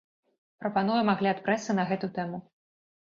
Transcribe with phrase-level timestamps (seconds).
[0.61, 2.41] Прапануем агляд прэсы на гэту тэму.